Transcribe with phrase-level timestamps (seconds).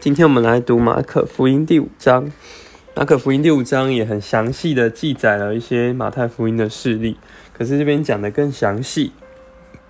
[0.00, 2.30] 今天我们来读马可福音第五章。
[2.94, 7.16] 马可福音第五章也很详细的记载了一些马太福音的事例，
[7.52, 9.12] 可是这边讲的更详细。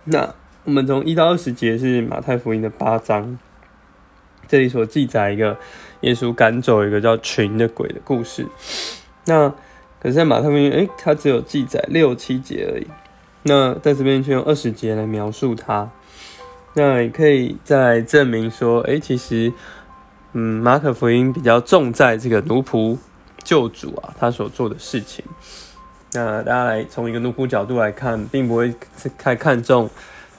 [0.04, 3.38] 那我们从一到二十节是马太福音的八章，
[4.46, 5.56] 这里所记载一个
[6.02, 8.46] 耶稣赶走一个叫群的鬼的故事。
[9.26, 9.48] 那
[10.00, 12.86] 可是在马太福音，诶，它只有记载六七节而已。
[13.44, 15.90] 那在这边却用二十节来描述它。
[16.74, 19.52] 那也可以再证明说，哎，其实，
[20.32, 22.96] 嗯，马可福音比较重在这个奴仆
[23.42, 25.24] 救主啊，他所做的事情。
[26.12, 28.74] 那大家来从一个奴仆角度来看，并不会
[29.18, 29.90] 太看重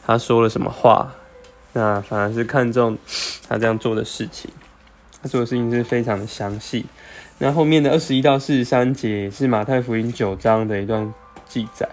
[0.05, 1.13] 他说了什么话，
[1.73, 2.98] 那反而是看重
[3.48, 4.49] 他这样做的事情。
[5.21, 6.85] 他做的事情是非常的详细。
[7.38, 11.13] 那后面的二十一到四十三节是马太福音九章的一段
[11.48, 11.88] 记载。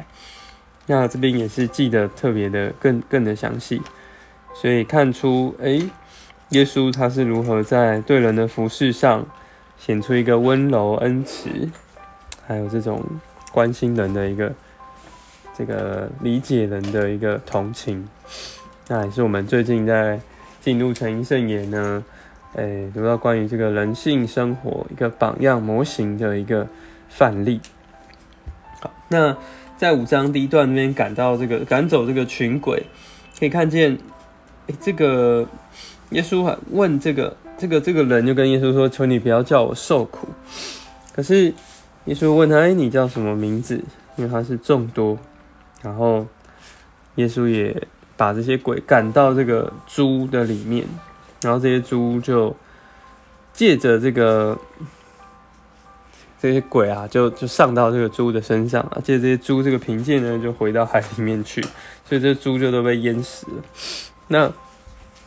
[0.86, 3.82] 那这边也是记得特别的更更的详细。
[4.60, 5.80] 所以看出，哎，
[6.48, 9.24] 耶稣他是如何在对人的服饰上
[9.78, 11.48] 显出一个温柔恩慈，
[12.44, 13.00] 还有这种
[13.52, 14.52] 关心人的一个
[15.56, 18.08] 这个理解人的一个同情。
[18.88, 20.18] 那也是我们最近在
[20.60, 22.02] 进入成一圣言呢，
[22.56, 26.66] 哎，读到关于这个人性生活一个榜样模型的一个
[27.08, 27.60] 范例。
[28.80, 29.36] 好，那
[29.76, 32.82] 在五章第一段那边赶到这个赶走这个群鬼，
[33.38, 33.96] 可以看见。
[34.80, 35.46] 这个
[36.10, 40.28] 耶稣还问这个这个这个人就跟耶稣说：“求你不要叫我受苦。”
[41.12, 41.52] 可是
[42.04, 43.82] 耶稣问他：“哎，你叫什么名字？”
[44.16, 45.18] 因为他是众多。
[45.80, 46.26] 然后
[47.14, 50.84] 耶稣也把这些鬼赶到这个猪的里面，
[51.40, 52.54] 然后这些猪就
[53.52, 54.58] 借着这个
[56.40, 61.60] 这些鬼啊，就就上到这个猪的身上啊，借着这些猪这个凭借呢，就回到海里面去，
[62.04, 63.62] 所以这猪就都被淹死了。
[64.28, 64.52] 那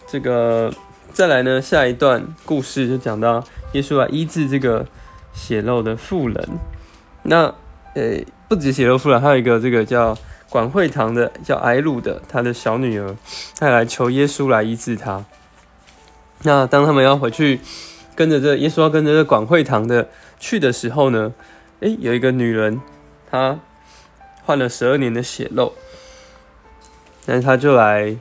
[0.08, 0.72] 这个
[1.12, 1.62] 再来呢？
[1.62, 4.86] 下一段故事就讲到耶稣来医治这个
[5.34, 6.50] 血肉的妇人。
[7.24, 7.54] 那
[7.96, 10.17] 呃，不止血肉妇人，还有一个这个叫
[10.50, 13.16] 管会堂的叫埃鲁的，他的小女儿，
[13.58, 15.26] 他来求耶稣来医治他。
[16.44, 17.60] 那当他们要回去
[18.16, 20.10] 跟着这耶稣要跟着这管会堂的
[20.40, 21.34] 去的时候呢？
[21.80, 22.80] 诶，有一个女人，
[23.32, 23.60] 她
[24.45, 25.73] 患了十二年的血肉，
[27.26, 28.16] 但是她就来。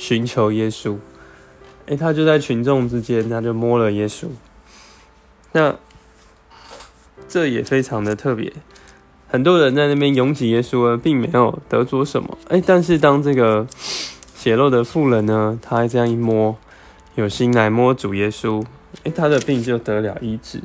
[0.00, 0.96] 寻求耶稣，
[1.86, 4.28] 哎，他就在群众之间，他就摸了耶稣。
[5.52, 5.76] 那
[7.28, 8.50] 这也非常的特别，
[9.28, 12.38] 很多人在那边拥挤耶稣呢，并没有得着什么。
[12.48, 13.66] 哎，但是当这个
[14.34, 16.56] 血肉的妇人呢，他这样一摸，
[17.16, 18.64] 有心来摸主耶稣，
[19.04, 20.62] 哎，他的病就得了医治。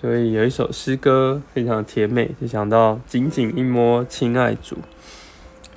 [0.00, 4.78] 所以有一首诗歌非常甜美，就想到紧紧一摸，亲爱主。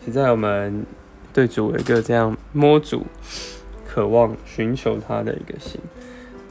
[0.06, 0.86] 现在我们。
[1.36, 3.06] 对主有一个这样摸主、
[3.86, 5.82] 渴望寻求他的一个心，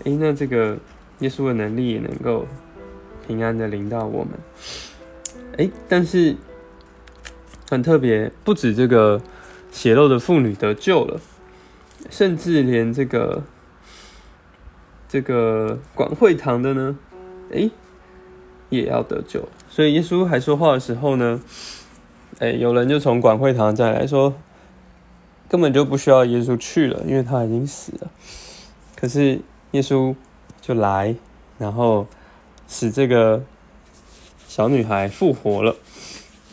[0.02, 0.76] 诶，那这个
[1.20, 2.46] 耶稣的能力也能够
[3.26, 4.32] 平安的临到我们，
[5.56, 6.36] 诶，但是
[7.70, 9.22] 很特别，不止这个
[9.72, 11.18] 血肉的妇女得救了，
[12.10, 13.42] 甚至连这个
[15.08, 16.98] 这个管会堂的呢，
[17.52, 17.70] 诶，
[18.68, 19.48] 也要得救。
[19.70, 21.40] 所以耶稣还说话的时候呢，
[22.40, 24.34] 诶，有人就从管会堂再来说。
[25.48, 28.10] 根本就不需要耶稣去了，因为他已经死了。
[28.96, 29.40] 可是
[29.72, 30.14] 耶稣
[30.60, 31.14] 就来，
[31.58, 32.06] 然后
[32.66, 33.42] 使这个
[34.48, 35.76] 小女孩复活了。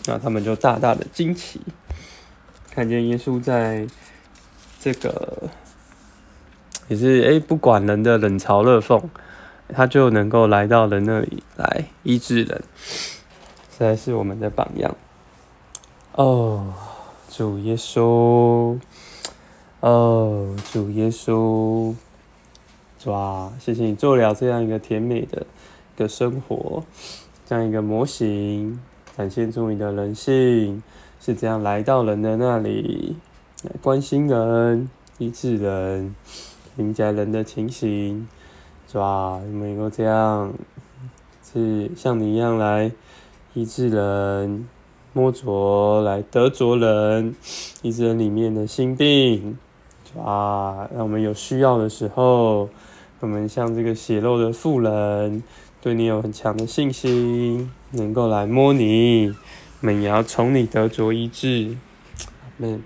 [0.06, 1.62] 那他们就大大的惊奇，
[2.72, 3.88] 看见耶稣在
[4.80, 5.50] 这个
[6.88, 9.02] 也是哎不管人的冷嘲热讽，
[9.70, 14.96] 他就能够来到人那里来医治人，实在是我们的榜样
[16.14, 16.74] 哦。
[17.34, 18.78] 主耶稣，
[19.80, 21.96] 哦，主耶稣，
[23.06, 23.50] 哇！
[23.58, 25.48] 谢谢你做了这样一个甜美的
[25.96, 26.84] 的生活，
[27.46, 28.78] 这样一个模型，
[29.16, 30.84] 展现出你的人性，
[31.22, 33.16] 是这样来到人的那里，
[33.64, 36.14] 来关心人、医治人、
[36.76, 38.28] 理解人的情形，
[38.96, 39.40] 哇！
[39.40, 40.52] 能够这样，
[41.50, 42.92] 是像你一样来
[43.54, 44.68] 医治人。
[45.14, 47.36] 摸着来得着人，
[47.82, 49.58] 医治人里面的心病，
[50.18, 52.70] 啊，让我们有需要的时候，
[53.20, 55.44] 我们像这个血肉的妇人，
[55.82, 59.34] 对你有很强的信心，能够来摸你，
[59.82, 61.76] 我们也要从你得着医治，
[62.58, 62.82] 们。